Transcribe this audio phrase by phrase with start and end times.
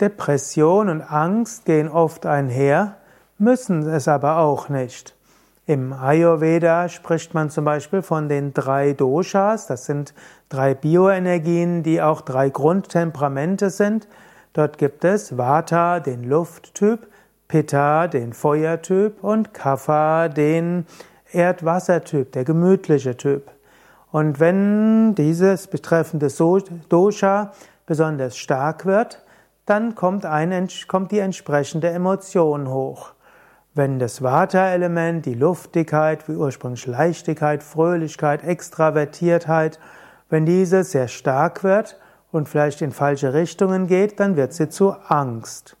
[0.00, 2.96] Depression und Angst gehen oft einher,
[3.38, 5.14] müssen es aber auch nicht.
[5.66, 10.14] Im Ayurveda spricht man zum Beispiel von den drei Doshas, das sind
[10.48, 14.06] drei Bioenergien, die auch drei Grundtemperamente sind.
[14.52, 17.08] Dort gibt es Vata, den Lufttyp,
[17.48, 20.86] Pitta, den Feuertyp und Kapha, den
[21.32, 23.50] Erdwassertyp, der gemütliche Typ.
[24.12, 26.28] Und wenn dieses betreffende
[26.88, 27.52] Dosha
[27.86, 29.22] besonders stark wird,
[29.66, 33.12] dann kommt, ein, kommt die entsprechende Emotion hoch.
[33.74, 39.78] Wenn das Vata-Element, die Luftigkeit, wie ursprünglich Leichtigkeit, Fröhlichkeit, Extravertiertheit,
[40.30, 41.98] wenn diese sehr stark wird
[42.32, 45.76] und vielleicht in falsche Richtungen geht, dann wird sie zu Angst.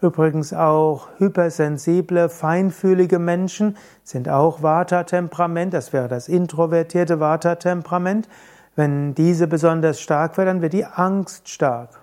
[0.00, 8.28] Übrigens auch hypersensible, feinfühlige Menschen sind auch Vata-Temperament, das wäre das introvertierte Vata-Temperament.
[8.76, 11.99] Wenn diese besonders stark wird, dann wird die Angst stark.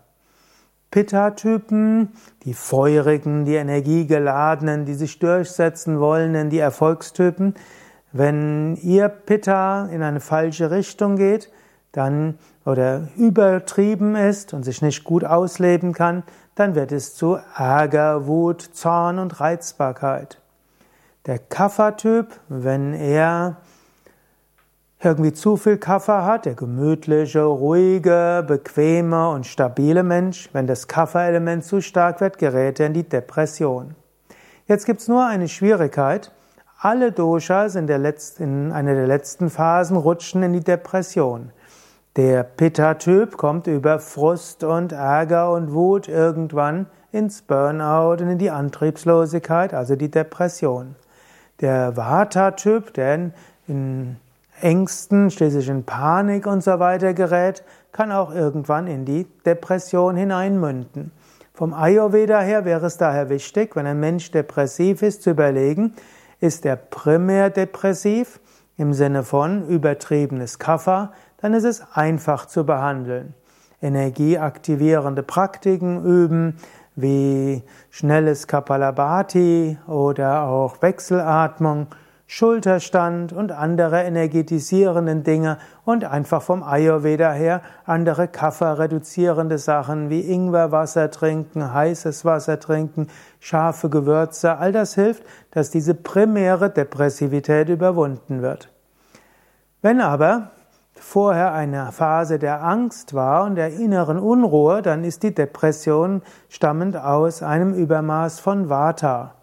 [0.97, 2.09] Pitta-Typen,
[2.41, 7.53] die feurigen, die energiegeladenen, die sich durchsetzen wollen, die Erfolgstypen.
[8.13, 11.51] Wenn ihr Pitta in eine falsche Richtung geht,
[11.91, 16.23] dann oder übertrieben ist und sich nicht gut ausleben kann,
[16.55, 20.41] dann wird es zu Ärger, Wut, Zorn und Reizbarkeit.
[21.27, 23.57] Der Kapha-Typ, wenn er
[25.01, 31.63] irgendwie zu viel Kaffer hat, der gemütliche, ruhige, bequeme und stabile Mensch, wenn das Kaffer-Element
[31.63, 33.95] zu stark wird, gerät er in die Depression.
[34.65, 36.31] Jetzt gibt's nur eine Schwierigkeit.
[36.79, 41.51] Alle Doshas in, der letzten, in einer der letzten Phasen rutschen in die Depression.
[42.15, 48.49] Der Pitta-Typ kommt über Frust und Ärger und Wut irgendwann ins Burnout und in die
[48.49, 50.95] Antriebslosigkeit, also die Depression.
[51.61, 53.33] Der Vata-Typ, der in,
[53.67, 54.17] in
[54.61, 61.11] Ängsten, schließlich in Panik und so weiter gerät, kann auch irgendwann in die Depression hineinmünden.
[61.53, 65.93] Vom Ayurveda her wäre es daher wichtig, wenn ein Mensch depressiv ist, zu überlegen,
[66.39, 68.39] ist er primär depressiv
[68.77, 73.33] im Sinne von übertriebenes Kapha, dann ist es einfach zu behandeln.
[73.81, 76.57] Energieaktivierende Praktiken üben,
[76.95, 81.87] wie schnelles Kapalabhati oder auch Wechselatmung,
[82.29, 91.09] Schulterstand und andere energetisierenden Dinge und einfach vom Ayurveda her andere Kaffer-reduzierende Sachen wie Ingwerwasser
[91.09, 93.07] trinken, heißes Wasser trinken,
[93.39, 98.73] scharfe Gewürze, all das hilft, dass diese primäre Depressivität überwunden wird.
[99.81, 100.51] Wenn aber
[100.95, 106.97] vorher eine Phase der Angst war und der inneren Unruhe, dann ist die Depression stammend
[106.97, 109.36] aus einem Übermaß von Vata.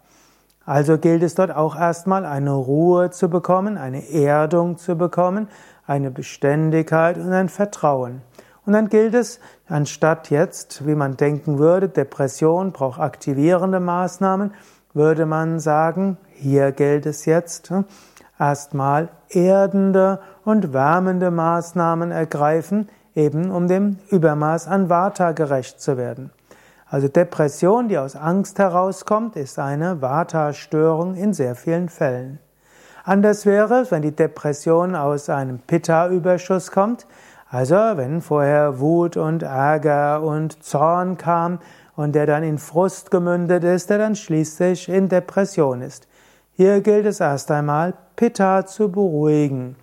[0.65, 5.47] Also gilt es dort auch erstmal eine Ruhe zu bekommen, eine Erdung zu bekommen,
[5.85, 8.21] eine Beständigkeit und ein Vertrauen.
[8.65, 14.53] Und dann gilt es, anstatt jetzt, wie man denken würde, Depression braucht aktivierende Maßnahmen,
[14.93, 17.85] würde man sagen, hier gilt es jetzt, hm,
[18.39, 26.31] erstmal erdende und wärmende Maßnahmen ergreifen, eben um dem Übermaß an Vata gerecht zu werden.
[26.87, 32.39] Also Depression, die aus Angst herauskommt, ist eine Vata-Störung in sehr vielen Fällen.
[33.03, 37.07] Anders wäre es, wenn die Depression aus einem Pitta-Überschuss kommt,
[37.49, 41.59] also wenn vorher Wut und Ärger und Zorn kam
[41.95, 46.07] und der dann in Frust gemündet ist, der dann schließlich in Depression ist.
[46.53, 49.75] Hier gilt es erst einmal, Pitta zu beruhigen,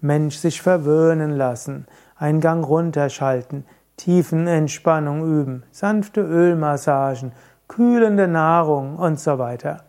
[0.00, 1.86] Mensch sich verwöhnen lassen,
[2.16, 3.64] einen Gang runterschalten,
[3.96, 7.32] Tiefenentspannung üben, sanfte Ölmassagen,
[7.68, 9.84] kühlende Nahrung und so weiter.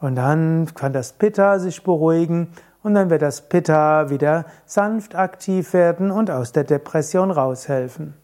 [0.00, 2.48] Und dann kann das Pitta sich beruhigen
[2.82, 8.14] und dann wird das Pitta wieder sanft aktiv werden und aus der Depression raushelfen.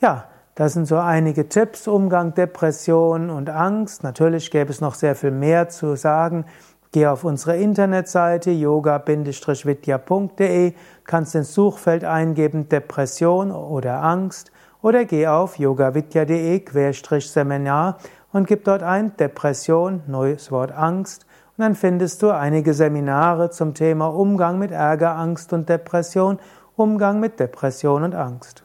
[0.00, 0.24] Ja,
[0.54, 4.02] das sind so einige Tipps, Umgang Depression und Angst.
[4.02, 6.44] Natürlich gäbe es noch sehr viel mehr zu sagen.
[6.92, 10.72] Geh auf unsere Internetseite yoga-vidya.de,
[11.04, 14.50] kannst ins Suchfeld eingeben Depression oder Angst
[14.82, 17.98] oder geh auf yogavidya.de-seminar
[18.32, 21.26] und gib dort ein Depression, neues Wort Angst
[21.56, 26.40] und dann findest du einige Seminare zum Thema Umgang mit Ärger, Angst und Depression,
[26.74, 28.64] Umgang mit Depression und Angst.